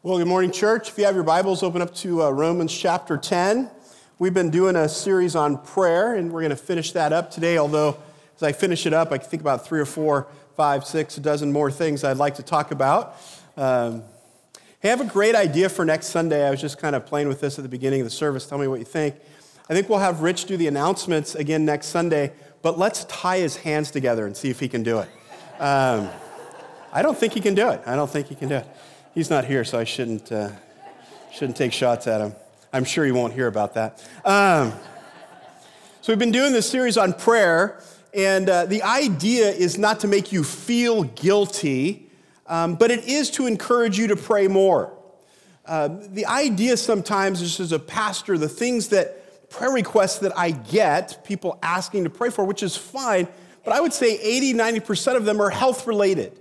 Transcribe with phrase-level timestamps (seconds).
[0.00, 0.90] Well, good morning, church.
[0.90, 3.68] If you have your Bibles, open up to uh, Romans chapter 10.
[4.20, 7.58] We've been doing a series on prayer, and we're going to finish that up today.
[7.58, 7.98] Although,
[8.36, 11.50] as I finish it up, I think about three or four, five, six, a dozen
[11.50, 13.16] more things I'd like to talk about.
[13.56, 14.04] Um,
[14.78, 16.46] hey, I have a great idea for next Sunday.
[16.46, 18.46] I was just kind of playing with this at the beginning of the service.
[18.46, 19.16] Tell me what you think.
[19.68, 23.56] I think we'll have Rich do the announcements again next Sunday, but let's tie his
[23.56, 25.08] hands together and see if he can do it.
[25.58, 26.08] Um,
[26.92, 27.82] I don't think he can do it.
[27.84, 28.66] I don't think he can do it.
[29.18, 30.50] He's not here, so I shouldn't, uh,
[31.32, 32.36] shouldn't take shots at him.
[32.72, 34.00] I'm sure he won't hear about that.
[34.24, 34.70] Um,
[36.02, 37.82] so, we've been doing this series on prayer,
[38.14, 42.08] and uh, the idea is not to make you feel guilty,
[42.46, 44.96] um, but it is to encourage you to pray more.
[45.66, 50.52] Uh, the idea sometimes, just as a pastor, the things that prayer requests that I
[50.52, 53.26] get, people asking to pray for, which is fine,
[53.64, 56.38] but I would say 80, 90% of them are health related.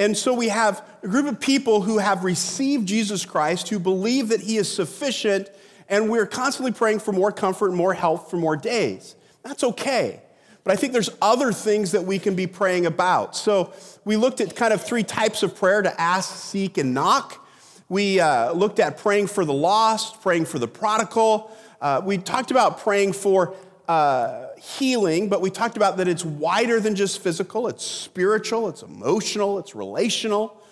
[0.00, 4.30] And so we have a group of people who have received Jesus Christ, who believe
[4.30, 5.50] that he is sufficient,
[5.90, 9.14] and we're constantly praying for more comfort and more health for more days.
[9.42, 10.22] That's okay.
[10.64, 13.36] But I think there's other things that we can be praying about.
[13.36, 13.74] So
[14.06, 17.46] we looked at kind of three types of prayer to ask, seek, and knock.
[17.90, 21.54] We uh, looked at praying for the lost, praying for the prodigal.
[21.78, 23.54] Uh, we talked about praying for
[23.90, 28.82] uh, healing, but we talked about that it's wider than just physical, it's spiritual, it's
[28.82, 30.62] emotional, it's relational.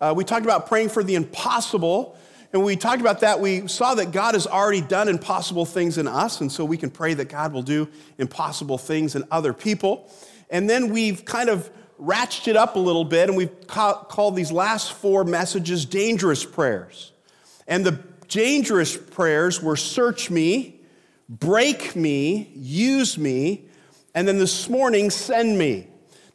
[0.00, 2.16] Uh, we talked about praying for the impossible.
[2.52, 6.06] And we talked about that, we saw that God has already done impossible things in
[6.06, 10.08] us, and so we can pray that God will do impossible things in other people.
[10.48, 11.68] And then we've kind of
[12.00, 17.10] ratcheted up a little bit, and we've ca- called these last four messages dangerous prayers.
[17.66, 17.98] And the
[18.28, 20.77] dangerous prayers were search me,
[21.28, 23.64] break me, use me,
[24.14, 25.86] and then this morning, send me.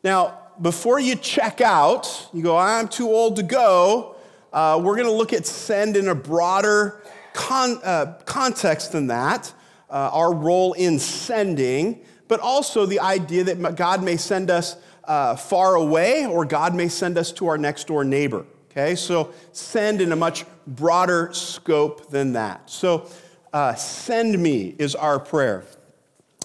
[0.04, 4.16] Now, before you check out, you go, I'm too old to go,
[4.52, 7.02] uh, we're going to look at send in a broader
[7.34, 9.52] con- uh, context than that,
[9.90, 15.36] uh, our role in sending, but also the idea that God may send us uh,
[15.36, 18.46] far away or God may send us to our next door neighbor.
[18.72, 22.70] Okay, so send in a much broader scope than that.
[22.70, 23.08] So
[23.54, 25.64] uh, send me is our prayer.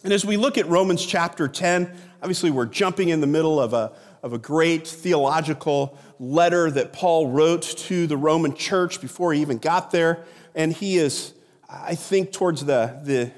[0.05, 1.91] And as we look at Romans chapter 10,
[2.23, 3.93] obviously we're jumping in the middle of a,
[4.23, 9.59] of a great theological letter that Paul wrote to the Roman church before he even
[9.59, 10.25] got there.
[10.55, 11.33] And he is,
[11.69, 13.33] I think, towards the, the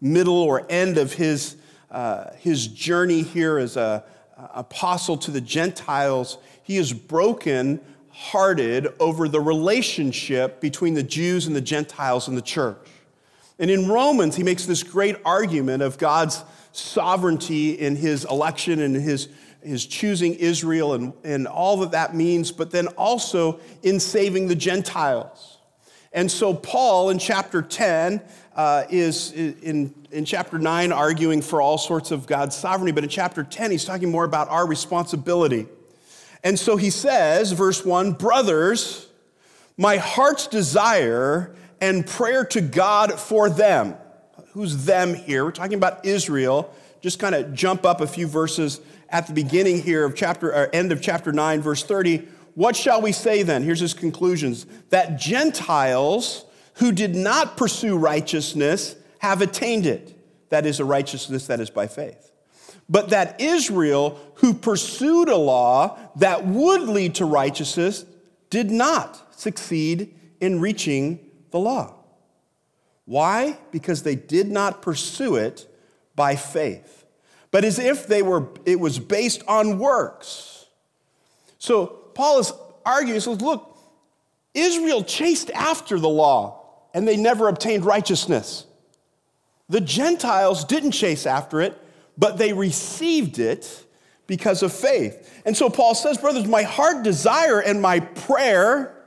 [0.00, 1.56] middle or end of his,
[1.90, 4.02] uh, his journey here as an
[4.36, 6.38] apostle to the Gentiles.
[6.62, 7.80] He is broken
[8.10, 12.76] hearted over the relationship between the Jews and the Gentiles in the church.
[13.58, 18.94] And in Romans, he makes this great argument of God's sovereignty in his election and
[18.94, 19.28] his,
[19.62, 24.54] his choosing Israel and, and all that that means, but then also in saving the
[24.54, 25.58] Gentiles.
[26.12, 28.22] And so, Paul in chapter 10
[28.54, 33.10] uh, is in, in chapter 9 arguing for all sorts of God's sovereignty, but in
[33.10, 35.66] chapter 10, he's talking more about our responsibility.
[36.42, 39.08] And so he says, verse 1 Brothers,
[39.76, 43.94] my heart's desire and prayer to God for them.
[44.52, 45.44] Who's them here?
[45.44, 46.74] We're talking about Israel.
[47.00, 50.68] Just kind of jump up a few verses at the beginning here of chapter, or
[50.74, 52.26] end of chapter 9, verse 30.
[52.54, 53.62] What shall we say then?
[53.62, 56.44] Here's his conclusions that Gentiles
[56.74, 60.14] who did not pursue righteousness have attained it.
[60.50, 62.32] That is a righteousness that is by faith.
[62.88, 68.04] But that Israel, who pursued a law that would lead to righteousness,
[68.50, 71.20] did not succeed in reaching
[71.50, 71.94] the law.
[73.04, 73.58] Why?
[73.70, 75.66] Because they did not pursue it
[76.14, 77.06] by faith,
[77.50, 80.66] but as if they were, it was based on works.
[81.58, 82.52] So Paul is
[82.84, 83.78] arguing, says, look,
[84.54, 88.66] Israel chased after the law and they never obtained righteousness.
[89.68, 91.78] The Gentiles didn't chase after it,
[92.16, 93.86] but they received it
[94.26, 95.40] because of faith.
[95.44, 98.97] And so Paul says, brothers, my heart desire and my prayer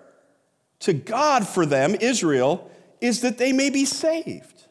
[0.82, 2.70] to God for them, Israel,
[3.00, 4.66] is that they may be saved.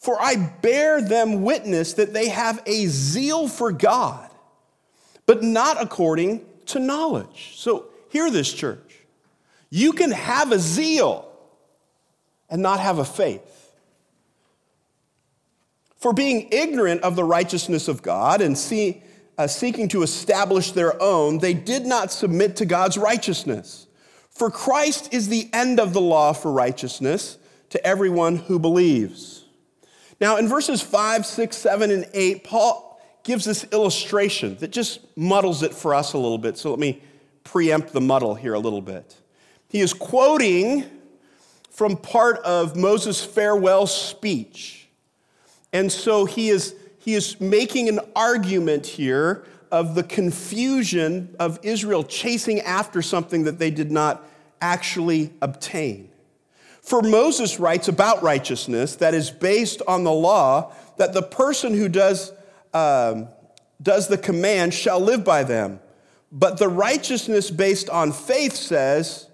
[0.00, 4.30] For I bear them witness that they have a zeal for God,
[5.26, 7.54] but not according to knowledge.
[7.56, 9.00] So hear this, church.
[9.70, 11.30] You can have a zeal
[12.48, 13.72] and not have a faith.
[15.96, 19.02] For being ignorant of the righteousness of God and see,
[19.38, 23.85] uh, seeking to establish their own, they did not submit to God's righteousness.
[24.36, 27.38] For Christ is the end of the law for righteousness
[27.70, 29.46] to everyone who believes.
[30.20, 35.62] Now, in verses 5, 6, 7, and 8, Paul gives this illustration that just muddles
[35.62, 36.58] it for us a little bit.
[36.58, 37.02] So let me
[37.44, 39.16] preempt the muddle here a little bit.
[39.68, 40.84] He is quoting
[41.70, 44.86] from part of Moses' farewell speech.
[45.72, 52.04] And so he is, he is making an argument here of the confusion of Israel
[52.04, 54.26] chasing after something that they did not
[54.60, 56.10] actually obtain.
[56.82, 61.88] For Moses writes about righteousness that is based on the law that the person who
[61.88, 62.32] does,
[62.72, 63.28] um,
[63.82, 65.80] does the command shall live by them.
[66.30, 69.26] But the righteousness based on faith says,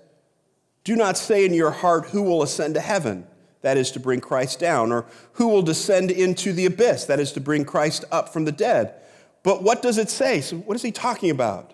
[0.85, 3.27] do not say in your heart, Who will ascend to heaven?
[3.61, 4.91] That is to bring Christ down.
[4.91, 7.05] Or who will descend into the abyss?
[7.05, 8.95] That is to bring Christ up from the dead.
[9.43, 10.41] But what does it say?
[10.41, 11.73] So, what is he talking about?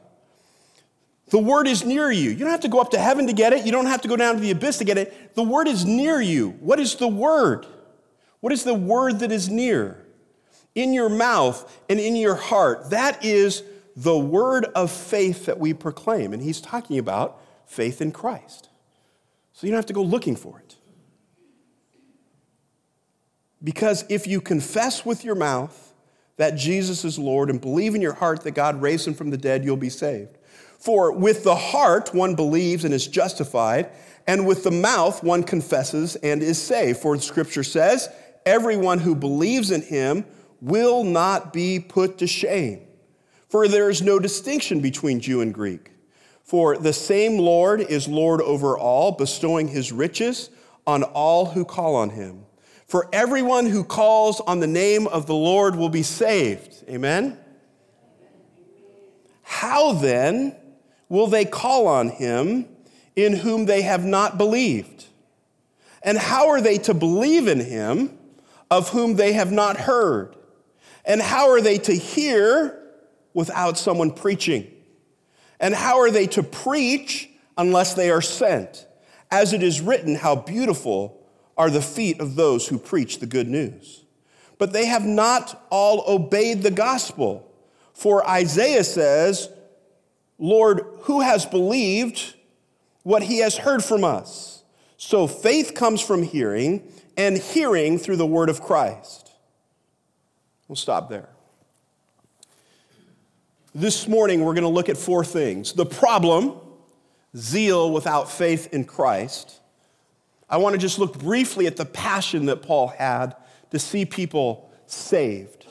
[1.31, 2.31] The word is near you.
[2.31, 3.67] You don't have to go up to heaven to get it.
[3.67, 5.35] You don't have to go down to the abyss to get it.
[5.35, 6.51] The word is near you.
[6.61, 7.67] What is the word?
[8.41, 10.07] What is the word that is near?
[10.75, 12.91] In your mouth and in your heart.
[12.91, 13.63] That is
[13.95, 16.33] the word of faith that we proclaim.
[16.33, 18.71] And he's talking about faith in Christ.
[19.53, 20.77] So you don't have to go looking for it.
[23.63, 25.88] Because if you confess with your mouth
[26.39, 29.37] that Jesus is Lord and believe in your heart that God raised him from the
[29.37, 30.39] dead, you'll be saved.
[30.79, 33.91] For with the heart one believes and is justified,
[34.27, 37.01] and with the mouth one confesses and is saved.
[37.01, 38.09] For the scripture says,
[38.47, 40.25] everyone who believes in him
[40.61, 42.81] will not be put to shame.
[43.49, 45.91] For there is no distinction between Jew and Greek.
[46.43, 50.51] For the same Lord is Lord over all, bestowing his riches
[50.87, 52.45] on all who call on him.
[52.89, 56.85] For everyone who calls on the name of the Lord will be saved.
[56.89, 57.39] Amen?
[59.43, 60.57] How then
[61.11, 62.67] will they call on him
[63.15, 65.05] in whom they have not believed?
[66.03, 68.17] And how are they to believe in him
[68.71, 70.35] of whom they have not heard?
[71.05, 72.83] And how are they to hear
[73.35, 74.67] without someone preaching?
[75.61, 78.87] And how are they to preach unless they are sent?
[79.31, 81.18] As it is written, how beautiful
[81.59, 84.05] are the feet of those who preach the good news.
[84.57, 87.53] But they have not all obeyed the gospel.
[87.93, 89.51] For Isaiah says,
[90.39, 92.35] Lord, who has believed
[93.03, 94.63] what he has heard from us?
[94.97, 99.33] So faith comes from hearing, and hearing through the word of Christ.
[100.69, 101.29] We'll stop there.
[103.75, 106.55] This morning, we're going to look at four things the problem,
[107.37, 109.61] zeal without faith in Christ.
[110.49, 113.37] I want to just look briefly at the passion that Paul had
[113.71, 115.67] to see people saved.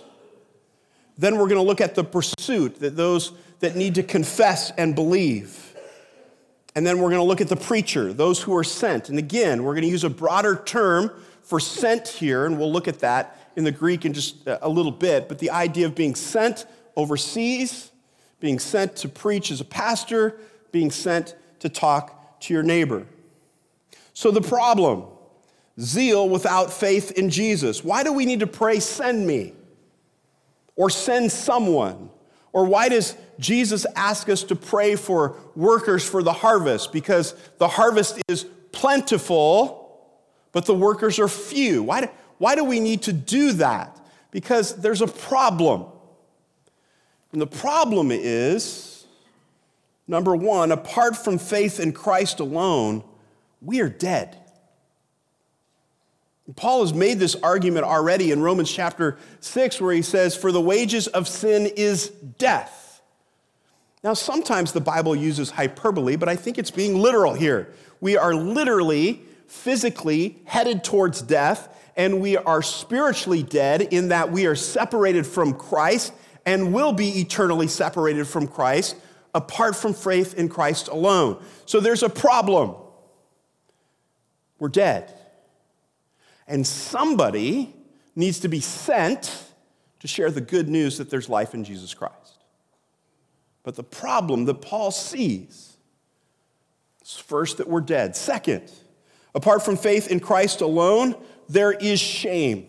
[1.18, 4.94] Then we're going to look at the pursuit that those that need to confess and
[4.94, 5.76] believe.
[6.76, 9.10] And then we're going to look at the preacher, those who are sent.
[9.10, 12.88] And again, we're going to use a broader term for sent here, and we'll look
[12.88, 15.28] at that in the Greek in just a little bit.
[15.28, 17.92] But the idea of being sent overseas
[18.40, 20.38] being sent to preach as a pastor,
[20.72, 23.06] being sent to talk to your neighbor.
[24.18, 25.04] So, the problem
[25.80, 27.84] zeal without faith in Jesus.
[27.84, 29.54] Why do we need to pray, send me?
[30.76, 32.10] Or send someone?
[32.52, 36.92] Or why does Jesus ask us to pray for workers for the harvest?
[36.92, 40.02] Because the harvest is plentiful,
[40.52, 41.84] but the workers are few.
[41.84, 42.08] Why do,
[42.40, 44.04] why do we need to do that?
[44.32, 45.86] Because there's a problem.
[47.34, 49.06] And the problem is
[50.08, 53.04] number one, apart from faith in Christ alone,
[53.62, 54.38] we are dead.
[56.56, 60.62] Paul has made this argument already in Romans chapter 6, where he says, For the
[60.62, 63.02] wages of sin is death.
[64.04, 67.74] Now, sometimes the Bible uses hyperbole, but I think it's being literal here.
[68.00, 71.68] We are literally, physically headed towards death,
[71.98, 76.14] and we are spiritually dead in that we are separated from Christ
[76.46, 78.96] and will be eternally separated from Christ
[79.36, 81.44] apart from faith in Christ alone.
[81.66, 82.76] So there's a problem.
[84.60, 85.14] We're dead.
[86.48, 87.76] And somebody
[88.16, 89.44] needs to be sent
[90.00, 92.44] to share the good news that there's life in Jesus Christ.
[93.64, 95.78] But the problem that Paul sees
[97.04, 98.16] is first that we're dead.
[98.16, 98.72] Second,
[99.36, 101.16] apart from faith in Christ alone,
[101.50, 102.68] there is shame.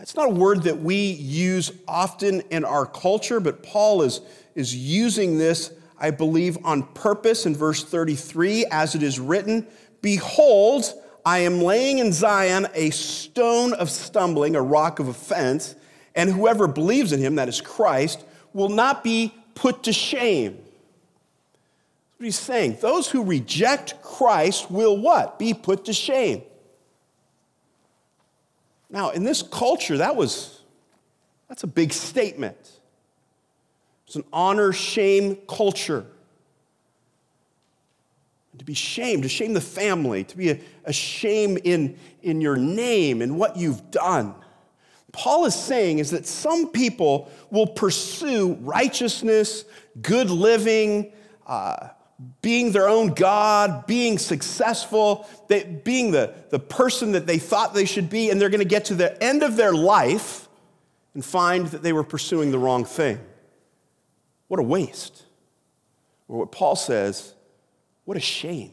[0.00, 4.20] It's not a word that we use often in our culture, but Paul is,
[4.54, 9.66] is using this, I believe, on purpose in verse 33, as it is written
[10.08, 10.90] Behold,
[11.22, 15.76] I am laying in Zion a stone of stumbling, a rock of offense,
[16.14, 18.24] and whoever believes in him, that is Christ,
[18.54, 20.54] will not be put to shame.
[22.16, 22.78] What he's saying.
[22.80, 25.38] Those who reject Christ will what?
[25.38, 26.40] Be put to shame.
[28.88, 30.62] Now, in this culture, that was
[31.50, 32.56] that's a big statement.
[34.06, 36.06] It's an honor shame culture.
[38.58, 43.22] To be shamed, to shame the family, to be a, shame in, in your name
[43.22, 44.34] and what you've done.
[45.12, 49.64] Paul is saying is that some people will pursue righteousness,
[50.00, 51.12] good living,
[51.46, 51.88] uh,
[52.42, 57.84] being their own God, being successful, they, being the, the person that they thought they
[57.84, 60.48] should be, and they're going to get to the end of their life
[61.14, 63.20] and find that they were pursuing the wrong thing.
[64.48, 65.24] What a waste.
[66.26, 67.34] Or what Paul says,
[68.08, 68.70] what a shame.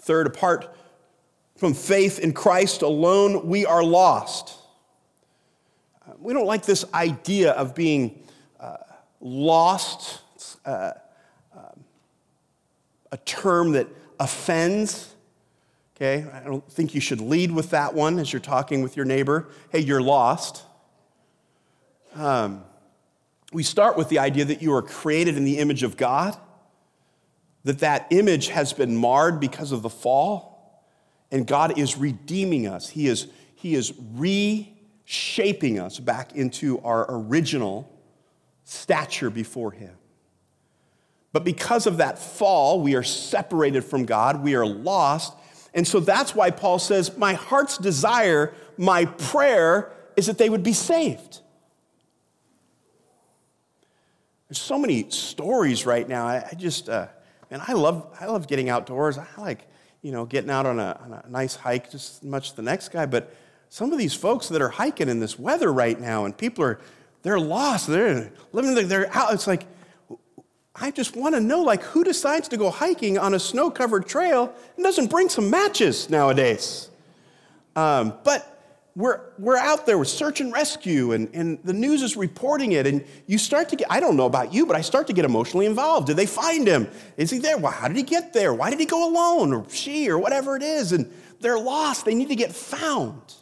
[0.00, 0.76] Third, apart
[1.54, 4.58] from faith in Christ alone, we are lost.
[6.04, 8.20] Uh, we don't like this idea of being
[8.58, 8.78] uh,
[9.20, 10.22] lost.
[10.34, 10.94] It's uh,
[11.54, 11.84] um,
[13.12, 13.86] a term that
[14.18, 15.14] offends.
[15.94, 19.06] Okay, I don't think you should lead with that one as you're talking with your
[19.06, 19.46] neighbor.
[19.70, 20.64] Hey, you're lost.
[22.16, 22.64] Um,
[23.52, 26.36] we start with the idea that you are created in the image of God,
[27.64, 30.84] that that image has been marred because of the fall,
[31.30, 32.88] and God is redeeming us.
[32.88, 37.90] He is, he is reshaping us back into our original
[38.64, 39.94] stature before Him.
[41.32, 45.34] But because of that fall, we are separated from God, we are lost.
[45.74, 50.62] And so that's why Paul says, My heart's desire, my prayer is that they would
[50.62, 51.40] be saved.
[54.50, 56.26] There's so many stories right now.
[56.26, 57.06] I, just, uh,
[57.52, 59.16] man, I love, I love getting outdoors.
[59.16, 59.64] I like,
[60.02, 62.62] you know, getting out on a, on a nice hike just as much as the
[62.62, 63.06] next guy.
[63.06, 63.32] But
[63.68, 66.80] some of these folks that are hiking in this weather right now, and people are,
[67.22, 67.86] they're lost.
[67.86, 69.32] They're living, they're out.
[69.34, 69.68] It's like,
[70.74, 74.52] I just want to know, like, who decides to go hiking on a snow-covered trail
[74.74, 76.90] and doesn't bring some matches nowadays?
[77.76, 78.49] Um, but
[78.96, 82.86] we're, we're out there with search and rescue, and, and the news is reporting it,
[82.86, 85.24] and you start to get, I don't know about you, but I start to get
[85.24, 86.08] emotionally involved.
[86.08, 86.88] Did they find him?
[87.16, 87.56] Is he there?
[87.56, 88.52] Well, how did he get there?
[88.52, 90.92] Why did he go alone, or she, or whatever it is?
[90.92, 92.04] And they're lost.
[92.04, 93.34] They need to get found.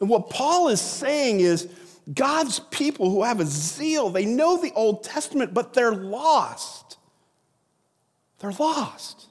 [0.00, 1.68] And what Paul is saying is
[2.12, 6.98] God's people who have a zeal, they know the Old Testament, but they're lost.
[8.40, 9.26] They're lost.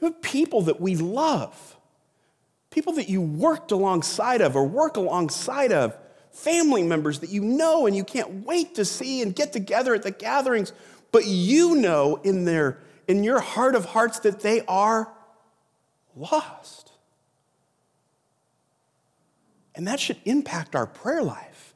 [0.00, 1.76] Have people that we love
[2.70, 5.96] people that you worked alongside of or work alongside of,
[6.32, 10.02] family members that you know and you can't wait to see and get together at
[10.02, 10.72] the gatherings,
[11.12, 15.12] but you know in their in your heart of hearts that they are
[16.14, 16.92] lost.
[19.74, 21.74] And that should impact our prayer life.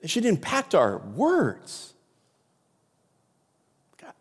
[0.00, 1.92] It should impact our words.
[3.98, 4.14] God,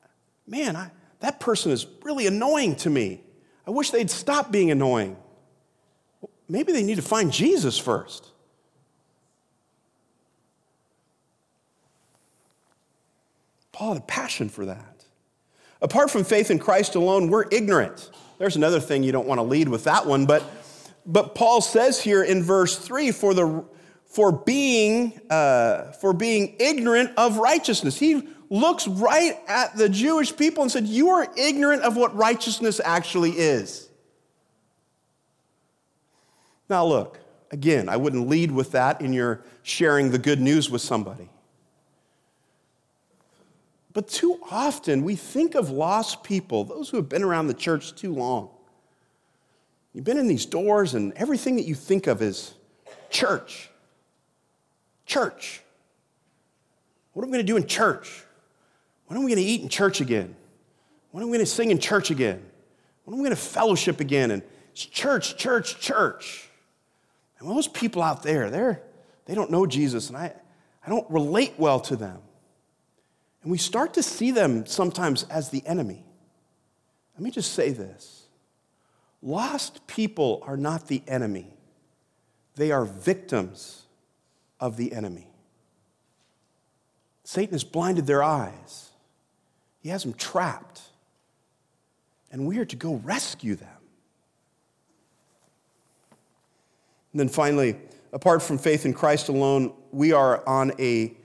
[0.46, 3.22] man, I, that person is really annoying to me.
[3.70, 5.16] I wish they'd stop being annoying.
[6.48, 8.26] Maybe they need to find Jesus first.
[13.72, 15.06] Paul had a passion for that.
[15.84, 18.10] Apart from faith in Christ alone, we're ignorant.
[18.40, 20.44] There's another thing you don't want to lead with that one, but,
[21.06, 23.64] but Paul says here in verse 3 for, the,
[24.06, 28.00] for, being, uh, for being ignorant of righteousness.
[28.00, 32.82] He looks right at the Jewish people and said, You are ignorant of what righteousness
[32.84, 33.90] actually is.
[36.70, 37.20] Now, look,
[37.52, 41.30] again, I wouldn't lead with that in your sharing the good news with somebody.
[43.94, 47.96] But too often we think of lost people, those who have been around the church
[47.96, 48.50] too long.
[49.94, 52.54] You've been in these doors, and everything that you think of is
[53.10, 53.70] church.
[55.08, 55.62] Church.
[57.14, 58.24] What are we going to do in church?
[59.10, 60.36] When are we going to eat in church again?
[61.10, 62.46] When are we going to sing in church again?
[63.04, 64.30] When are we going to fellowship again?
[64.30, 66.48] And it's church, church, church.
[67.40, 68.84] And those people out there, they're,
[69.26, 70.32] they don't know Jesus, and I,
[70.86, 72.20] I don't relate well to them.
[73.42, 76.06] And we start to see them sometimes as the enemy.
[77.16, 78.28] Let me just say this
[79.24, 81.48] lost people are not the enemy,
[82.58, 83.88] they are victims
[84.60, 85.32] of the enemy.
[87.24, 88.89] Satan has blinded their eyes.
[89.80, 90.82] He has them trapped.
[92.32, 93.70] And we are to go rescue them.
[97.12, 97.76] And then finally,
[98.14, 101.16] apart from faith in Christ alone, we are on a,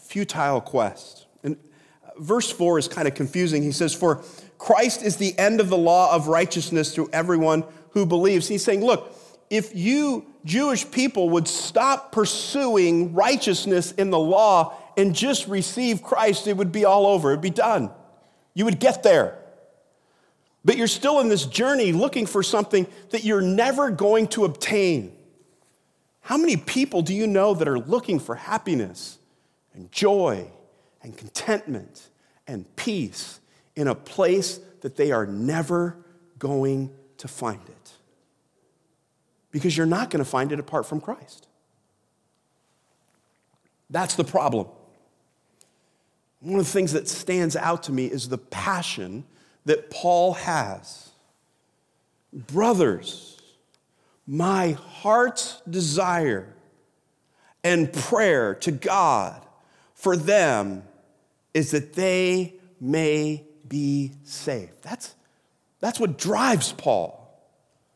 [0.00, 1.26] futile quest.
[1.42, 1.56] And
[2.04, 3.62] uh, verse 4 is kind of confusing.
[3.62, 4.24] He says, For
[4.56, 8.48] Christ is the end of the law of righteousness to everyone who believes.
[8.48, 9.14] He's saying, Look,
[9.50, 16.46] if you Jewish people would stop pursuing righteousness in the law and just receive Christ,
[16.46, 17.30] it would be all over.
[17.30, 17.90] It'd be done.
[18.54, 19.38] You would get there.
[20.64, 25.16] But you're still in this journey looking for something that you're never going to obtain.
[26.20, 29.18] How many people do you know that are looking for happiness
[29.74, 30.48] and joy
[31.02, 32.08] and contentment
[32.46, 33.40] and peace
[33.76, 35.96] in a place that they are never
[36.38, 37.92] going to find it.
[39.50, 41.46] Because you're not going to find it apart from Christ.
[43.88, 44.66] That's the problem.
[46.44, 49.24] One of the things that stands out to me is the passion
[49.64, 51.10] that Paul has.
[52.34, 53.40] Brothers,
[54.26, 56.54] my heart's desire
[57.62, 59.40] and prayer to God
[59.94, 60.82] for them
[61.54, 64.82] is that they may be saved.
[64.82, 65.14] That's,
[65.80, 67.42] that's what drives Paul.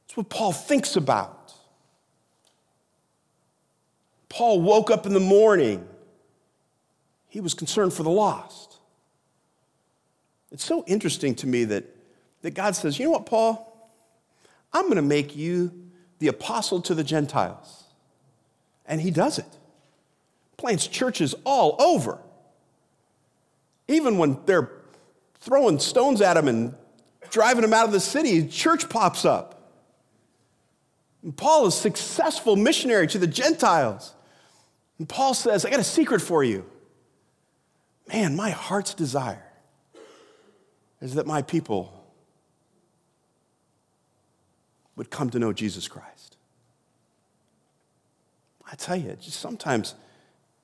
[0.07, 1.53] That's what Paul thinks about.
[4.31, 5.87] Paul woke up in the morning,
[7.29, 8.79] he was concerned for the lost.
[10.51, 11.85] It's so interesting to me that,
[12.43, 13.65] that God says, you know what, Paul?
[14.73, 15.73] I'm going to make you
[16.19, 17.85] the apostle to the Gentiles.
[18.87, 19.47] And he does it.
[20.57, 22.19] Plants churches all over.
[23.87, 24.71] Even when they're
[25.41, 26.75] throwing stones at him and
[27.31, 29.55] driving him out of the city, church pops up.
[31.23, 34.15] And Paul is successful missionary to the Gentiles.
[34.99, 36.65] And Paul says, I got a secret for you.
[38.09, 39.45] Man, my heart's desire
[41.01, 41.93] is that my people
[44.97, 46.37] would come to know Jesus Christ.
[48.71, 49.95] I tell you, just sometimes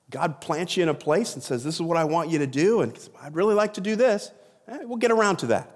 [0.09, 2.47] God plants you in a place and says, This is what I want you to
[2.47, 4.31] do, and I'd really like to do this.
[4.67, 5.69] Eh, we'll get around to that.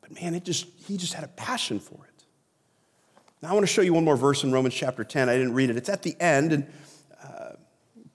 [0.00, 2.24] But man, it just, he just had a passion for it.
[3.42, 5.28] Now, I want to show you one more verse in Romans chapter 10.
[5.28, 6.66] I didn't read it, it's at the end, and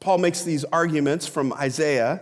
[0.04, 2.22] Paul makes these arguments from Isaiah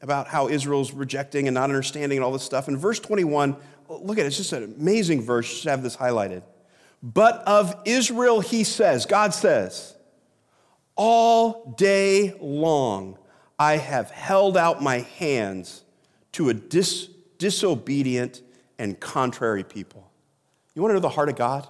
[0.00, 2.68] about how Israel's rejecting and not understanding and all this stuff.
[2.68, 3.54] In verse 21,
[3.86, 5.50] look at it, it's just an amazing verse.
[5.50, 6.42] Just have this highlighted.
[7.02, 9.94] But of Israel, he says, God says,
[10.96, 13.18] all day long
[13.58, 15.84] I have held out my hands
[16.32, 18.40] to a dis- disobedient
[18.78, 20.10] and contrary people.
[20.74, 21.68] You want to know the heart of God?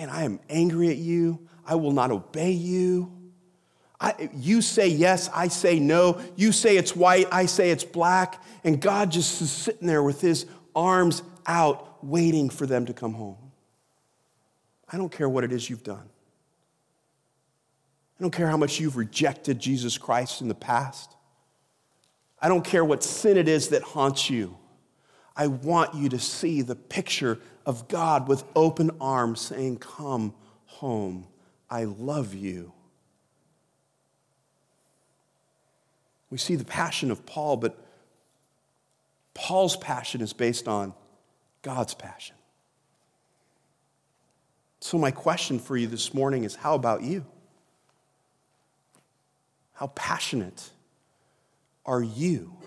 [0.00, 1.46] Man, I am angry at you.
[1.66, 3.12] I will not obey you.
[4.00, 6.18] I, you say yes, I say no.
[6.36, 8.42] You say it's white, I say it's black.
[8.64, 13.12] And God just is sitting there with his arms out, waiting for them to come
[13.12, 13.36] home.
[14.90, 16.08] I don't care what it is you've done.
[18.18, 21.14] I don't care how much you've rejected Jesus Christ in the past.
[22.40, 24.56] I don't care what sin it is that haunts you.
[25.40, 30.34] I want you to see the picture of God with open arms saying, Come
[30.66, 31.26] home.
[31.70, 32.74] I love you.
[36.28, 37.82] We see the passion of Paul, but
[39.32, 40.92] Paul's passion is based on
[41.62, 42.36] God's passion.
[44.80, 47.24] So, my question for you this morning is how about you?
[49.72, 50.68] How passionate
[51.86, 52.59] are you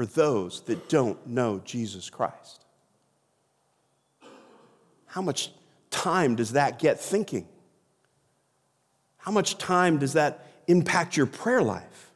[0.00, 2.64] for those that don't know Jesus Christ?
[5.04, 5.52] How much
[5.90, 7.46] time does that get thinking?
[9.18, 12.12] How much time does that impact your prayer life?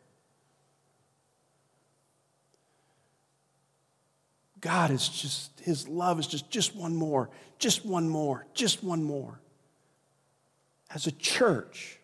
[4.62, 9.04] God is just, His love is just, just one more, just one more, just one
[9.04, 9.42] more.
[10.88, 11.98] As a church,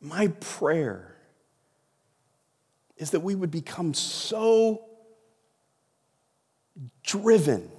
[0.00, 1.15] my prayer
[2.96, 4.84] is that we would become so
[7.02, 7.70] driven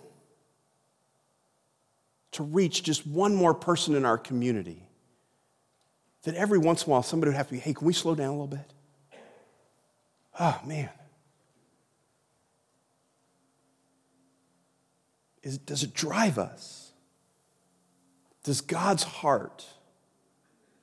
[2.32, 4.84] to reach just one more person in our community
[6.24, 8.14] that every once in a while somebody would have to be, hey, can we slow
[8.14, 8.74] down a little bit?
[10.40, 10.90] Oh, man.
[15.42, 16.92] Is, does it drive us?
[18.44, 19.66] Does God's heart,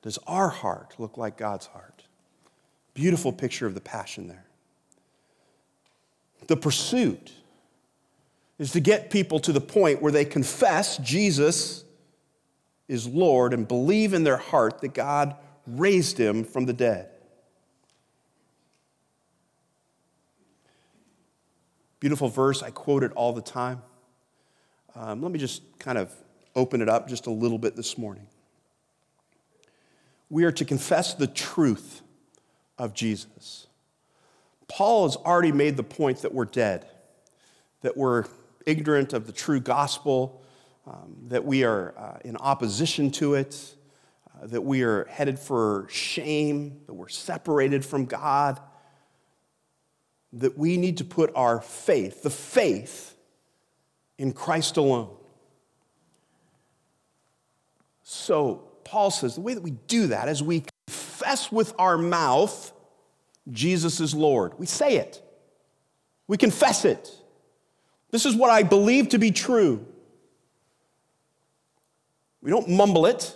[0.01, 1.94] does our heart look like God's heart?
[2.95, 4.45] Beautiful picture of the passion there.
[6.47, 7.33] The pursuit
[8.57, 11.83] is to get people to the point where they confess Jesus
[12.87, 15.35] is Lord and believe in their heart that God
[15.67, 17.09] raised him from the dead.
[21.99, 23.81] Beautiful verse, I quote it all the time.
[24.95, 26.13] Um, let me just kind of
[26.55, 28.27] open it up just a little bit this morning.
[30.29, 32.01] We are to confess the truth
[32.77, 33.67] of Jesus.
[34.67, 36.87] Paul has already made the point that we're dead,
[37.81, 38.25] that we're
[38.65, 40.41] ignorant of the true gospel,
[40.87, 43.75] um, that we are uh, in opposition to it,
[44.29, 48.59] uh, that we are headed for shame, that we're separated from God,
[50.33, 53.15] that we need to put our faith, the faith,
[54.17, 55.15] in Christ alone.
[58.03, 60.63] So, Paul says the way that we do that is we
[61.25, 62.71] confess with our mouth
[63.51, 64.57] Jesus is Lord.
[64.57, 65.21] We say it,
[66.27, 67.11] we confess it.
[68.11, 69.85] This is what I believe to be true.
[72.41, 73.35] We don't mumble it.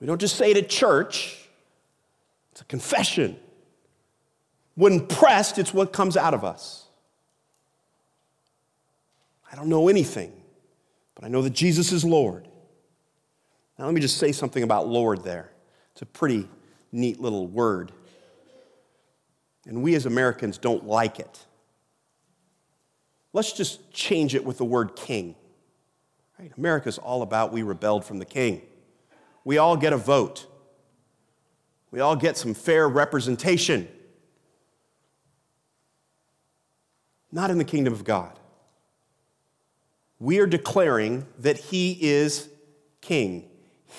[0.00, 1.38] We don't just say it at church.
[2.52, 3.36] It's a confession.
[4.74, 6.86] When pressed, it's what comes out of us.
[9.50, 10.32] I don't know anything,
[11.14, 12.48] but I know that Jesus is Lord.
[13.78, 15.51] Now, let me just say something about Lord there.
[15.92, 16.48] It's a pretty
[16.90, 17.92] neat little word.
[19.66, 21.46] And we as Americans don't like it.
[23.32, 25.34] Let's just change it with the word king.
[26.38, 26.52] Right?
[26.58, 28.62] America's all about we rebelled from the king.
[29.44, 30.46] We all get a vote.
[31.90, 33.88] We all get some fair representation.
[37.30, 38.38] Not in the kingdom of God.
[40.18, 42.48] We are declaring that he is
[43.00, 43.48] king.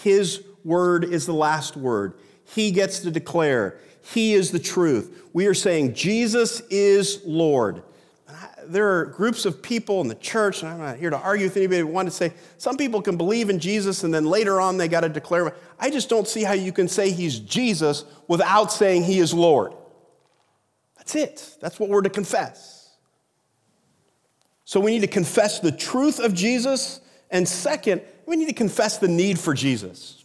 [0.03, 2.13] His word is the last word.
[2.45, 3.77] He gets to declare.
[4.13, 5.29] He is the truth.
[5.33, 7.83] We are saying Jesus is Lord.
[8.65, 11.57] There are groups of people in the church, and I'm not here to argue with
[11.57, 14.77] anybody, but want to say some people can believe in Jesus and then later on
[14.77, 15.53] they got to declare.
[15.79, 19.73] I just don't see how you can say he's Jesus without saying he is Lord.
[20.97, 21.57] That's it.
[21.59, 22.89] That's what we're to confess.
[24.63, 28.97] So we need to confess the truth of Jesus, and second, we need to confess
[28.97, 30.22] the need for Jesus.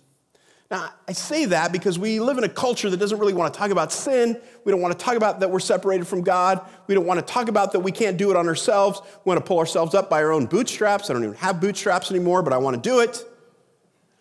[0.70, 3.58] Now, I say that because we live in a culture that doesn't really want to
[3.58, 4.38] talk about sin.
[4.64, 6.60] We don't want to talk about that we're separated from God.
[6.86, 9.00] We don't want to talk about that we can't do it on ourselves.
[9.24, 11.08] We want to pull ourselves up by our own bootstraps.
[11.08, 13.24] I don't even have bootstraps anymore, but I want to do it.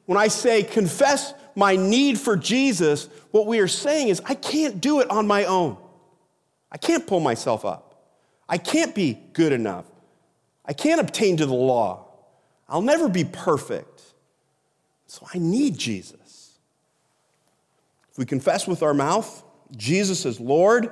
[0.05, 4.79] When I say confess my need for Jesus, what we are saying is I can't
[4.79, 5.75] do it on my own.
[6.71, 8.05] I can't pull myself up.
[8.47, 9.85] I can't be good enough.
[10.63, 12.05] I can't obtain to the law.
[12.69, 14.01] I'll never be perfect.
[15.07, 16.17] So I need Jesus.
[18.17, 19.43] If we confess with our mouth
[19.75, 20.91] Jesus is Lord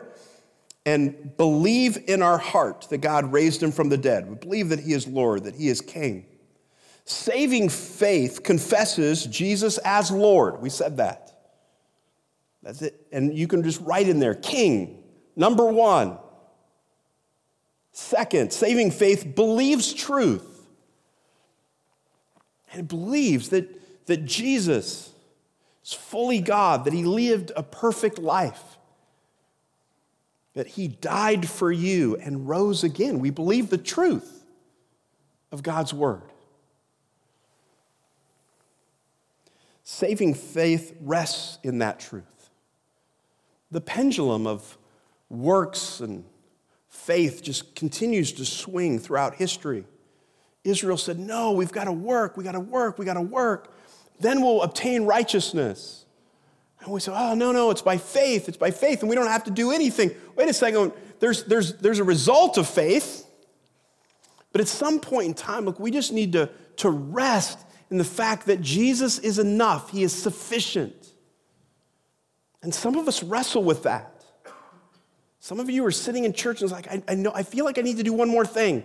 [0.86, 4.80] and believe in our heart that God raised him from the dead, we believe that
[4.80, 6.28] he is Lord, that he is King.
[7.06, 10.62] Saving faith confesses Jesus as Lord.
[10.62, 11.32] We said that.
[12.62, 13.08] That's it.
[13.12, 15.04] And you can just write in there King,
[15.36, 16.20] number one.
[17.92, 20.68] Second, saving faith believes truth.
[22.72, 25.15] And it believes that, that Jesus
[25.86, 28.78] is fully God, that he lived a perfect life,
[30.54, 33.20] that he died for you and rose again.
[33.20, 34.46] We believe the truth
[35.52, 36.24] of God's word.
[39.84, 42.50] Saving faith rests in that truth.
[43.70, 44.78] The pendulum of
[45.30, 46.24] works and
[46.88, 49.86] faith just continues to swing throughout history.
[50.64, 53.75] Israel said, No, we've got to work, we got to work, we got to work
[54.20, 56.06] then we'll obtain righteousness.
[56.82, 58.48] And we say, oh, no, no, it's by faith.
[58.48, 60.12] It's by faith, and we don't have to do anything.
[60.36, 60.94] Wait a second.
[61.20, 63.26] There's, there's, there's a result of faith,
[64.52, 68.04] but at some point in time, look, we just need to, to rest in the
[68.04, 71.12] fact that Jesus is enough, He is sufficient.
[72.62, 74.12] And some of us wrestle with that.
[75.40, 77.66] Some of you are sitting in church and it's like, I, I know, I feel
[77.66, 78.82] like I need to do one more thing.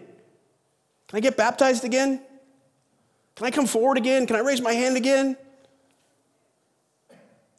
[1.09, 2.21] Can I get baptized again?
[3.37, 4.27] Can I come forward again?
[4.27, 5.37] Can I raise my hand again?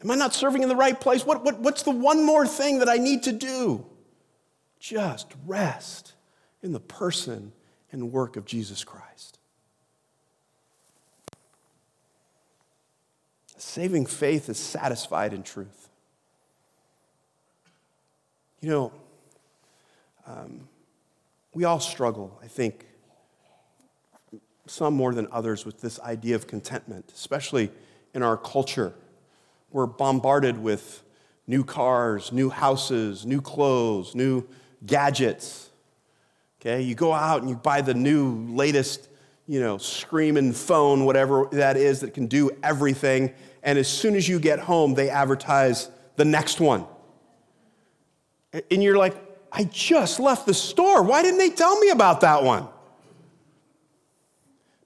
[0.03, 1.25] Am I not serving in the right place?
[1.25, 3.85] What, what, what's the one more thing that I need to do?
[4.79, 6.13] Just rest
[6.63, 7.51] in the person
[7.91, 9.37] and work of Jesus Christ.
[13.57, 15.89] Saving faith is satisfied in truth.
[18.59, 18.93] You know,
[20.25, 20.67] um,
[21.53, 22.85] we all struggle, I think,
[24.71, 27.69] some more than others, with this idea of contentment, especially
[28.13, 28.93] in our culture.
[29.69, 31.03] We're bombarded with
[31.45, 34.47] new cars, new houses, new clothes, new
[34.85, 35.69] gadgets.
[36.59, 39.09] Okay, you go out and you buy the new latest,
[39.45, 43.33] you know, screaming phone, whatever that is, that can do everything.
[43.63, 46.85] And as soon as you get home, they advertise the next one.
[48.53, 49.15] And you're like,
[49.51, 51.03] I just left the store.
[51.03, 52.67] Why didn't they tell me about that one?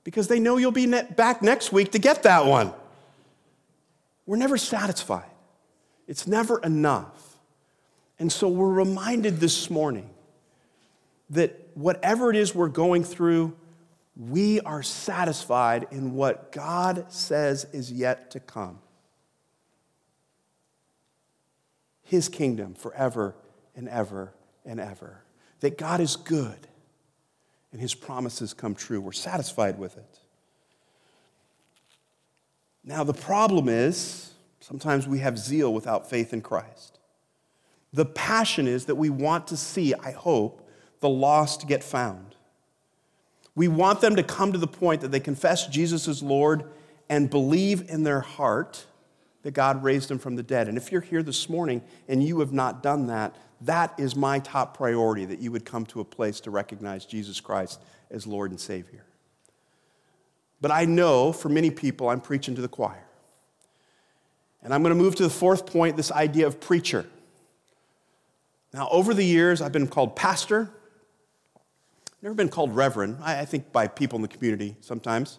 [0.06, 2.72] Because they know you'll be back next week to get that one.
[4.26, 5.30] We're never satisfied,
[6.08, 7.24] it's never enough.
[8.18, 10.10] And so we're reminded this morning
[11.32, 13.54] that whatever it is we're going through,
[14.16, 18.80] we are satisfied in what God says is yet to come.
[22.04, 23.36] His kingdom forever
[23.76, 24.32] and ever
[24.66, 25.24] and ever.
[25.60, 26.68] That God is good
[27.76, 29.02] and his promises come true.
[29.02, 30.20] We're satisfied with it.
[32.86, 37.00] Now, the problem is sometimes we have zeal without faith in Christ.
[37.92, 40.66] The passion is that we want to see, I hope,
[41.02, 42.36] the lost get found.
[43.56, 46.72] We want them to come to the point that they confess Jesus as Lord
[47.10, 48.86] and believe in their heart
[49.42, 50.70] that God raised him from the dead.
[50.70, 54.40] And if you're here this morning and you have not done that, that is my
[54.40, 57.80] top priority that you would come to a place to recognize Jesus Christ
[58.12, 59.06] as Lord and Savior.
[60.62, 63.04] But I know for many people, I'm preaching to the choir.
[64.62, 67.06] And I'm going to move to the fourth point this idea of preacher.
[68.74, 70.70] Now, over the years, I've been called pastor,
[72.22, 75.38] never been called reverend, I think by people in the community sometimes.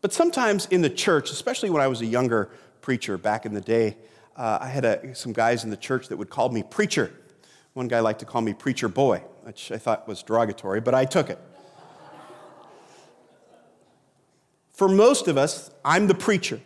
[0.00, 2.50] But sometimes in the church, especially when I was a younger
[2.80, 3.96] preacher back in the day,
[4.36, 7.12] uh, I had a, some guys in the church that would call me preacher.
[7.74, 11.04] One guy liked to call me preacher boy, which I thought was derogatory, but I
[11.04, 11.38] took it.
[14.72, 16.60] For most of us, I'm the preacher.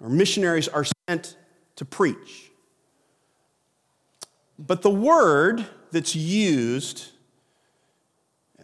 [0.00, 1.36] Our missionaries are sent
[1.76, 2.50] to preach.
[4.58, 7.08] But the word that's used,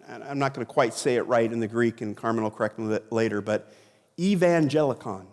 [0.09, 2.79] I'm not going to quite say it right in the Greek, and Carmen will correct
[2.79, 3.73] me later, but
[4.19, 5.27] evangelikon.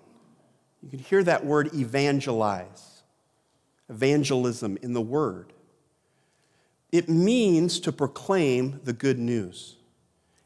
[0.82, 3.04] You can hear that word evangelize,
[3.90, 5.53] evangelism in the word.
[6.94, 9.78] It means to proclaim the good news.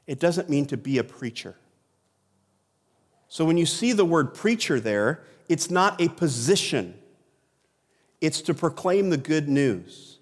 [0.07, 1.57] It doesn't mean to be a preacher.
[3.27, 6.93] So when you see the word preacher there, it's not a position,
[8.21, 10.19] it's to proclaim the good news.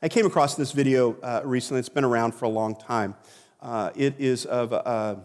[0.00, 3.14] I came across this video uh, recently, it's been around for a long time.
[3.60, 5.20] Uh, it is of a,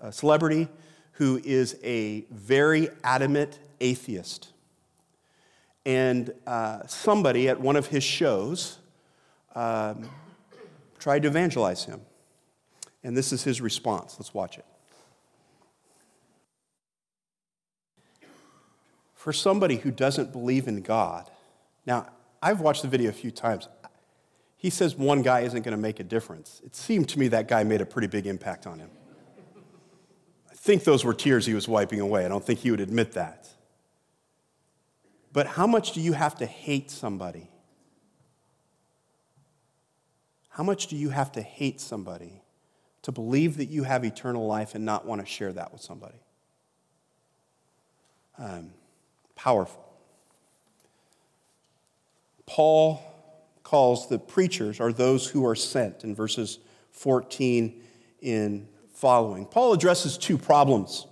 [0.00, 0.66] a celebrity
[1.12, 4.48] who is a very adamant atheist.
[5.86, 8.77] And uh, somebody at one of his shows
[9.58, 10.08] um,
[10.98, 12.00] tried to evangelize him.
[13.02, 14.16] And this is his response.
[14.18, 14.64] Let's watch it.
[19.28, 21.28] for somebody who doesn't believe in God,
[21.84, 22.08] now,
[22.40, 23.68] I've watched the video a few times.
[24.56, 26.62] He says one guy isn't going to make a difference.
[26.64, 28.88] It seemed to me that guy made a pretty big impact on him.
[30.50, 32.24] I think those were tears he was wiping away.
[32.24, 33.48] I don't think he would admit that.
[35.32, 37.50] But how much do you have to hate somebody?
[40.58, 42.42] How much do you have to hate somebody
[43.02, 46.18] to believe that you have eternal life and not want to share that with somebody?
[48.36, 48.72] Um,
[49.36, 49.88] powerful.
[52.44, 53.00] Paul
[53.62, 56.58] calls the preachers are those who are sent in verses
[56.90, 57.80] 14
[58.20, 59.46] in following.
[59.46, 61.06] Paul addresses two problems,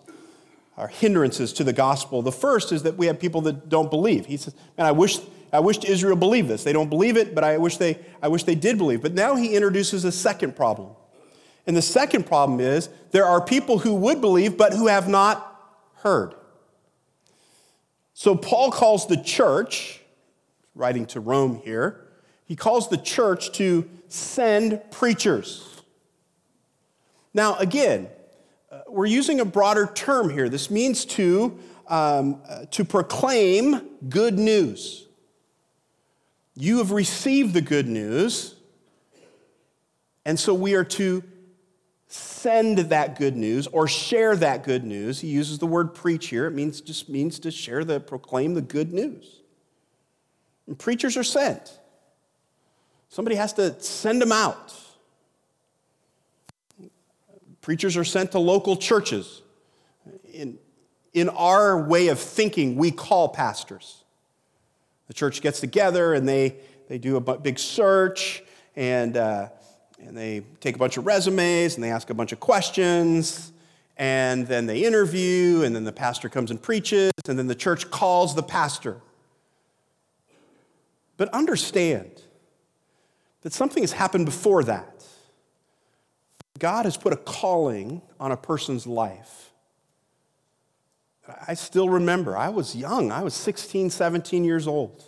[0.76, 2.20] or hindrances to the gospel.
[2.20, 4.26] The first is that we have people that don't believe.
[4.26, 5.20] He says, Man, I wish,
[5.52, 6.64] I wish Israel believed this.
[6.64, 9.02] They don't believe it, but I wish they, I wish they did believe.
[9.02, 10.90] But now he introduces a second problem.
[11.66, 15.61] And the second problem is there are people who would believe, but who have not
[15.96, 16.35] heard.
[18.14, 20.00] So Paul calls the church,
[20.74, 22.06] writing to Rome here,
[22.44, 25.82] he calls the church to send preachers.
[27.35, 28.09] Now, again,
[28.70, 30.48] uh, we're using a broader term here.
[30.48, 35.06] This means to, um, uh, to proclaim good news.
[36.57, 38.55] You have received the good news,
[40.25, 41.23] and so we are to
[42.09, 45.21] send that good news or share that good news.
[45.21, 46.47] He uses the word preach here.
[46.47, 49.42] It means just means to share the proclaim the good news.
[50.66, 51.79] And preachers are sent.
[53.11, 54.75] Somebody has to send them out.
[57.61, 59.42] Preachers are sent to local churches.
[60.33, 60.59] In,
[61.12, 64.05] in our way of thinking, we call pastors.
[65.09, 66.57] The church gets together and they,
[66.88, 68.42] they do a big search
[68.75, 69.49] and uh,
[69.99, 73.53] and they take a bunch of resumes and they ask a bunch of questions
[73.97, 77.90] and then they interview and then the pastor comes and preaches and then the church
[77.90, 79.01] calls the pastor.
[81.16, 82.23] But understand
[83.40, 85.05] that something has happened before that.
[86.59, 89.45] God has put a calling on a person's life
[91.47, 95.05] i still remember i was young i was 16 17 years old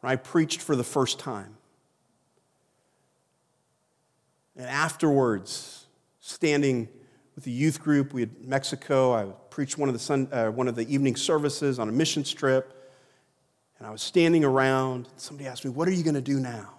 [0.00, 1.58] when i preached for the first time
[4.58, 5.86] and afterwards,
[6.18, 6.88] standing
[7.36, 9.14] with the youth group, we had Mexico.
[9.14, 12.24] I preached one of the, sun, uh, one of the evening services on a mission
[12.24, 12.74] trip.
[13.78, 15.08] And I was standing around.
[15.16, 16.74] Somebody asked me, What are you going to do now?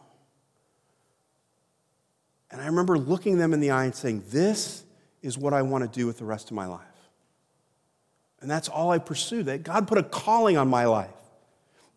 [2.52, 4.84] And I remember looking them in the eye and saying, This
[5.22, 6.82] is what I want to do with the rest of my life.
[8.41, 9.43] And that's all I pursue.
[9.43, 11.10] That God put a calling on my life.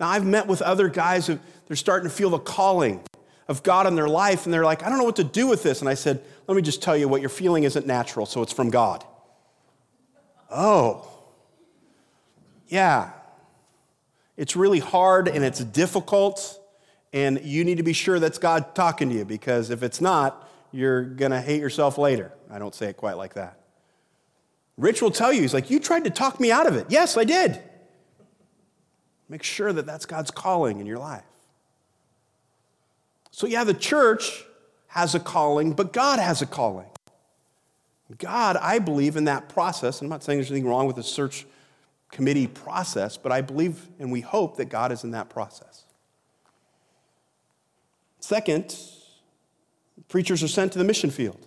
[0.01, 3.03] Now, I've met with other guys who they're starting to feel the calling
[3.49, 5.63] of God in their life, and they're like, I don't know what to do with
[5.63, 5.81] this.
[5.81, 8.53] And I said, Let me just tell you what you're feeling isn't natural, so it's
[8.53, 9.05] from God.
[10.51, 11.09] Oh.
[12.69, 13.13] yeah,
[14.37, 16.61] it's really hard and it's difficult,
[17.13, 20.51] and you need to be sure that's God talking to you because if it's not,
[20.73, 22.33] you're going to hate yourself later.
[22.51, 23.62] I don't say it quite like that.
[24.77, 26.87] Rich will tell you, he's like, You tried to talk me out of it.
[26.89, 27.61] Yes, I did.
[29.29, 31.25] Make sure that that's God's calling in your life.
[33.31, 34.45] So, yeah, the church
[34.89, 36.89] has a calling, but God has a calling.
[38.19, 40.03] God, I believe in that process.
[40.03, 41.47] I'm not saying there's anything wrong with the search
[42.11, 45.85] committee process, but I believe and we hope that God is in that process.
[48.21, 48.77] Second,
[50.09, 51.47] preachers are sent to the mission field.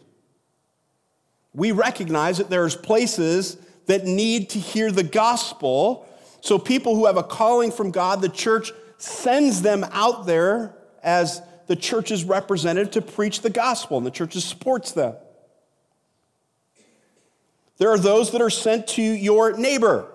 [1.56, 6.06] We recognize that there's places that need to hear the gospel.
[6.42, 11.42] So people who have a calling from God, the church sends them out there as
[11.68, 15.16] the church's representative to preach the gospel, and the church supports them.
[17.78, 20.12] There are those that are sent to your neighbor.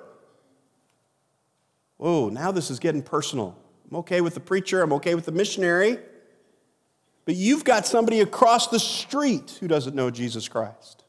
[1.96, 3.56] Whoa, now this is getting personal.
[3.90, 5.98] I'm okay with the preacher, I'm okay with the missionary,
[7.24, 11.04] but you've got somebody across the street who doesn't know Jesus Christ.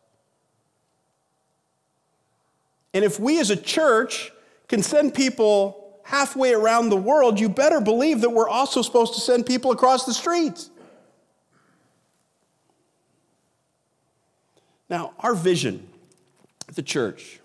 [2.94, 4.32] And if we as a church
[4.68, 9.22] can send people halfway around the world, you better believe that we're also supposed to
[9.22, 10.70] send people across the street.
[14.90, 15.88] Now, our vision
[16.74, 17.40] the church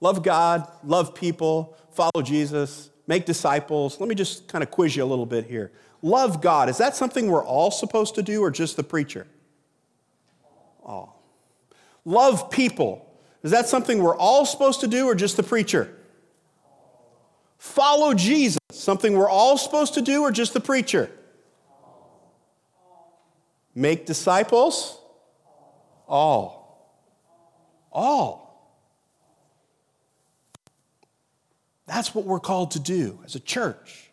[0.00, 4.00] love God, love people, follow Jesus, make disciples.
[4.00, 5.70] Let me just kind of quiz you a little bit here.
[6.02, 9.26] Love God, is that something we're all supposed to do or just the preacher?
[10.84, 11.22] All.
[12.04, 13.06] Love people,
[13.42, 15.94] is that something we're all supposed to do or just the preacher?
[17.58, 21.10] Follow Jesus, something we're all supposed to do or just the preacher?
[23.74, 24.98] Make disciples?
[26.08, 26.98] All.
[27.90, 28.42] All.
[31.86, 34.10] That's what we're called to do as a church.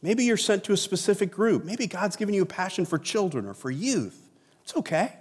[0.00, 1.64] Maybe you're sent to a specific group.
[1.64, 4.28] Maybe God's given you a passion for children or for youth.
[4.62, 5.14] It's okay.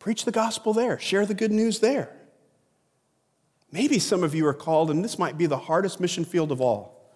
[0.00, 2.10] Preach the gospel there, share the good news there.
[3.70, 6.60] Maybe some of you are called, and this might be the hardest mission field of
[6.60, 7.08] all,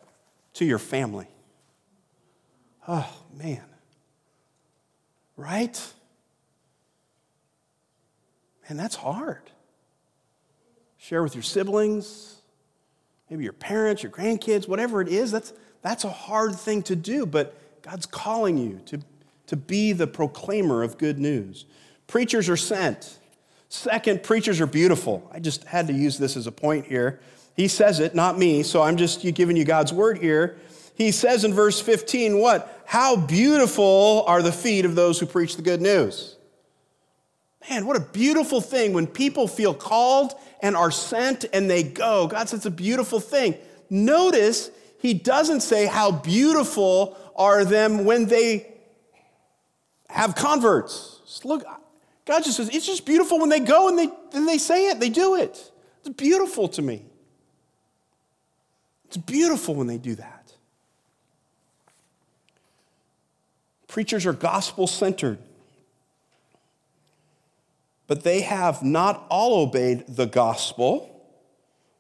[0.53, 1.27] to your family.
[2.87, 3.64] Oh, man.
[5.37, 5.92] Right?
[8.68, 9.51] Man, that's hard.
[10.99, 12.37] Share with your siblings,
[13.29, 15.33] maybe your parents, your grandkids, whatever it is.
[15.33, 19.01] That's, that's a hard thing to do, but God's calling you to,
[19.49, 21.64] to be the proclaimer of good news.
[22.07, 23.19] Preachers are sent.
[23.69, 25.29] Second, preachers are beautiful.
[25.33, 27.21] I just had to use this as a point here.
[27.57, 30.57] He says it, not me, so I'm just giving you God's word here.
[30.97, 32.83] He says in verse 15, what?
[32.87, 36.37] How beautiful are the feet of those who preach the good news.
[37.69, 42.27] Man, what a beautiful thing when people feel called and are sent and they go.
[42.27, 43.57] God says it's a beautiful thing.
[43.90, 48.73] Notice he doesn't say how beautiful are them when they
[50.09, 51.21] have converts.
[51.27, 51.64] Just look,
[52.25, 55.01] God just says, it's just beautiful when they go and they, and they say it,
[55.01, 55.71] they do it.
[56.01, 57.05] It's beautiful to me.
[59.07, 60.53] It's beautiful when they do that.
[63.89, 65.39] Preachers are gospel centered,
[68.07, 71.11] but they have not all obeyed the gospel.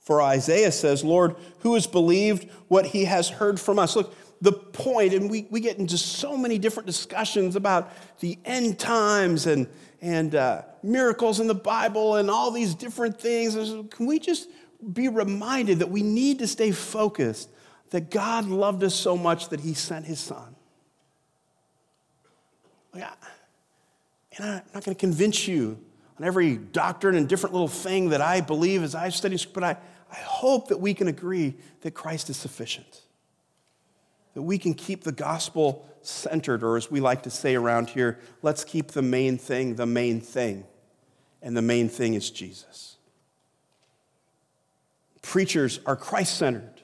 [0.00, 3.94] For Isaiah says, Lord, who has believed what he has heard from us?
[3.96, 8.78] Look, the point, and we, we get into so many different discussions about the end
[8.78, 9.66] times and,
[10.02, 13.54] and uh, miracles in the Bible and all these different things.
[13.90, 14.48] Can we just
[14.92, 17.48] be reminded that we need to stay focused,
[17.90, 20.54] that God loved us so much that he sent his son?
[22.94, 23.12] Yeah,
[24.36, 25.78] and I'm not going to convince you
[26.18, 29.76] on every doctrine and different little thing that I believe as I study, but I,
[30.12, 33.03] I hope that we can agree that Christ is sufficient
[34.34, 38.18] that we can keep the gospel centered, or as we like to say around here,
[38.42, 40.64] let's keep the main thing the main thing.
[41.40, 42.96] And the main thing is Jesus.
[45.20, 46.80] Preachers are Christ centered.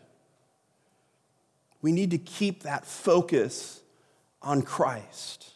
[1.83, 3.81] We need to keep that focus
[4.43, 5.51] on Christ.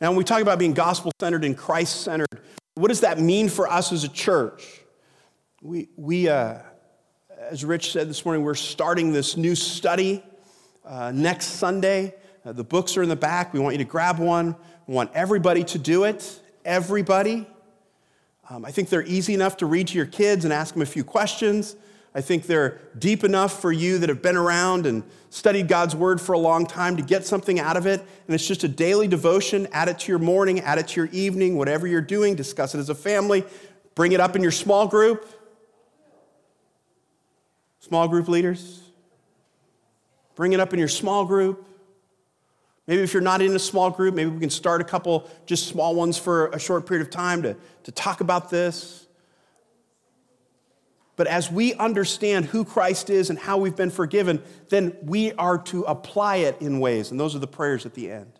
[0.00, 2.40] Now, when we talk about being gospel centered and Christ centered,
[2.74, 4.82] what does that mean for us as a church?
[5.62, 6.58] We, we uh,
[7.38, 10.22] as Rich said this morning, we're starting this new study
[10.88, 12.14] uh, next Sunday.
[12.44, 13.52] Uh, the books are in the back.
[13.52, 14.56] We want you to grab one.
[14.86, 16.40] We want everybody to do it.
[16.64, 17.46] Everybody.
[18.48, 20.86] Um, I think they're easy enough to read to your kids and ask them a
[20.86, 21.76] few questions.
[22.14, 26.20] I think they're deep enough for you that have been around and studied God's word
[26.20, 28.00] for a long time to get something out of it.
[28.00, 29.68] And it's just a daily devotion.
[29.72, 32.78] Add it to your morning, add it to your evening, whatever you're doing, discuss it
[32.78, 33.44] as a family.
[33.94, 35.28] Bring it up in your small group.
[37.80, 38.87] Small group leaders.
[40.38, 41.66] Bring it up in your small group.
[42.86, 45.66] Maybe if you're not in a small group, maybe we can start a couple just
[45.66, 49.08] small ones for a short period of time to, to talk about this.
[51.16, 55.58] But as we understand who Christ is and how we've been forgiven, then we are
[55.58, 57.10] to apply it in ways.
[57.10, 58.30] And those are the prayers at the end.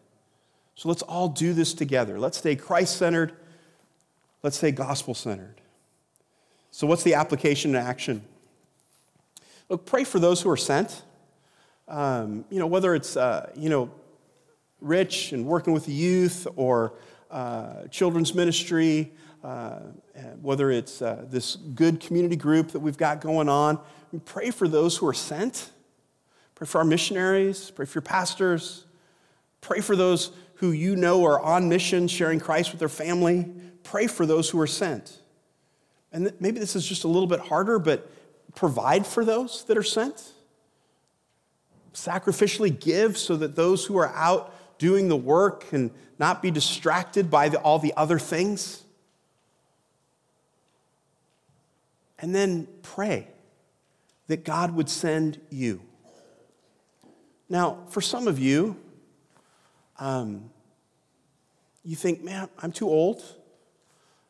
[0.77, 2.21] So let's all do this together.
[2.21, 3.33] Let's stay Christ centered.
[4.45, 5.61] Let's stay gospel centered.
[6.71, 8.23] So, what's the application and action?
[9.69, 11.03] Look, pray for those who are sent.
[11.89, 13.91] Um, you know, whether it's, uh, you know,
[14.81, 16.95] rich and working with the youth or
[17.31, 19.13] uh, children's ministry,
[19.43, 19.79] uh,
[20.43, 23.81] whether it's uh, this good community group that we've got going on.
[24.25, 25.71] Pray for those who are sent.
[26.55, 27.71] Pray for our missionaries.
[27.71, 28.85] Pray for your pastors.
[29.61, 33.51] Pray for those who you know are on mission, sharing Christ with their family.
[33.83, 35.21] Pray for those who are sent.
[36.13, 38.11] And maybe this is just a little bit harder, but
[38.55, 40.33] provide for those that are sent.
[41.95, 47.31] Sacrificially give so that those who are out doing the work can not be distracted
[47.31, 48.85] by the, all the other things.
[52.19, 53.29] And then pray
[54.27, 55.81] that God would send you.
[57.49, 58.77] Now, for some of you,
[59.99, 60.51] um,
[61.85, 63.23] you think, man, I'm too old.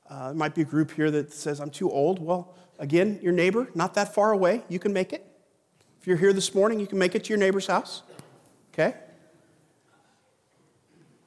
[0.09, 2.21] Uh, there might be a group here that says, I'm too old.
[2.21, 5.28] Well, again, your neighbor, not that far away, you can make it.
[6.09, 8.03] You're here this morning, you can make it to your neighbor's house.
[8.73, 8.95] Okay?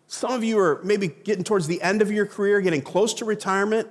[0.08, 3.26] Some of you are maybe getting towards the end of your career, getting close to
[3.26, 3.88] retirement,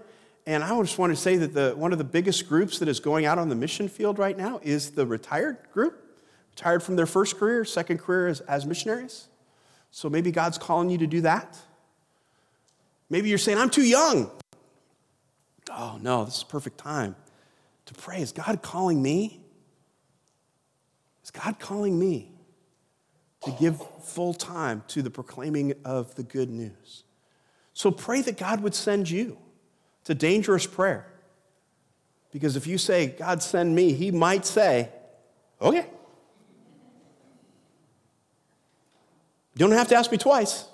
[0.47, 2.99] and I just want to say that the, one of the biggest groups that is
[2.99, 6.19] going out on the mission field right now is the retired group,
[6.57, 9.29] retired from their first career, second career as, as missionaries.
[9.93, 11.57] So maybe God's calling you to do that.
[13.09, 14.29] Maybe you're saying, I'm too young.
[15.71, 17.15] Oh, no, this is perfect time
[17.87, 18.23] to pray.
[18.23, 19.40] Is God calling me?
[21.33, 22.33] Is God calling me
[23.45, 27.05] to give full time to the proclaiming of the good news?
[27.73, 29.39] So pray that God would send you.
[30.01, 31.07] It's a dangerous prayer.
[32.33, 34.89] Because if you say, God, send me, he might say,
[35.63, 35.87] okay.
[39.55, 40.65] You don't have to ask me twice.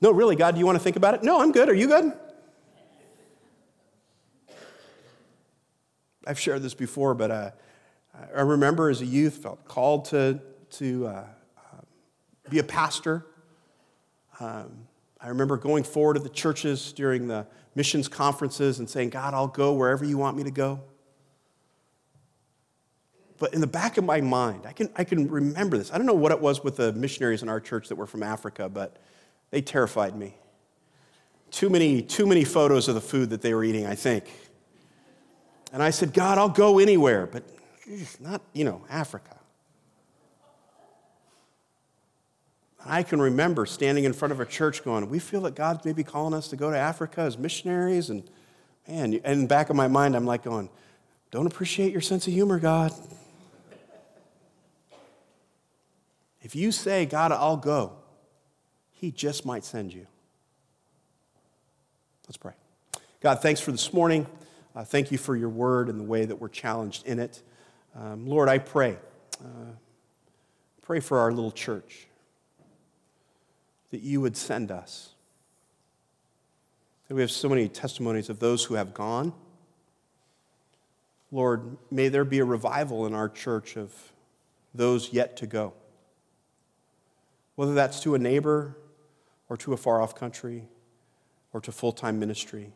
[0.00, 1.24] No, really, God, do you want to think about it?
[1.24, 1.68] No, I'm good.
[1.68, 2.12] Are you good?
[6.24, 7.50] I've shared this before, but uh,
[8.14, 10.40] I remember as a youth, felt called to,
[10.72, 11.80] to uh, uh,
[12.50, 13.26] be a pastor.
[14.38, 14.86] Um,
[15.20, 19.46] I remember going forward to the churches during the missions conferences and saying, God, I'll
[19.48, 20.80] go wherever you want me to go.
[23.38, 25.92] But in the back of my mind, I can, I can remember this.
[25.92, 28.22] I don't know what it was with the missionaries in our church that were from
[28.22, 28.98] Africa, but
[29.50, 30.36] they terrified me.
[31.50, 34.30] Too many, too many photos of the food that they were eating, I think.
[35.72, 37.44] And I said, God, I'll go anywhere, but
[38.20, 39.36] not, you know, Africa.
[42.84, 46.02] I can remember standing in front of a church going, We feel that God's maybe
[46.02, 48.10] calling us to go to Africa as missionaries.
[48.10, 48.24] And
[48.88, 50.68] man, and in the back of my mind, I'm like going,
[51.30, 52.92] Don't appreciate your sense of humor, God.
[56.40, 57.92] If you say, God, I'll go,
[58.90, 60.06] He just might send you.
[62.26, 62.52] Let's pray.
[63.20, 64.26] God, thanks for this morning.
[64.74, 67.42] Uh, thank you for your word and the way that we're challenged in it.
[67.94, 68.96] Um, Lord, I pray.
[69.40, 69.72] Uh,
[70.82, 72.06] pray for our little church
[73.90, 75.10] that you would send us.
[77.08, 79.34] we have so many testimonies of those who have gone.
[81.30, 83.92] Lord, may there be a revival in our church of
[84.74, 85.74] those yet to go.
[87.54, 88.78] Whether that's to a neighbor
[89.50, 90.68] or to a far off country
[91.52, 92.72] or to full time ministry.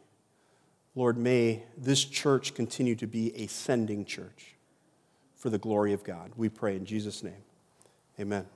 [0.94, 4.55] Lord, may this church continue to be a sending church
[5.46, 6.32] for the glory of God.
[6.36, 7.44] We pray in Jesus' name.
[8.18, 8.46] Amen.